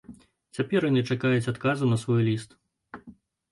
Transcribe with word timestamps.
Цяпер 0.57 0.87
яны 0.89 1.03
чакаюць 1.09 1.51
адказу 1.53 1.91
на 1.93 2.01
свой 2.07 2.21
ліст. 2.31 2.59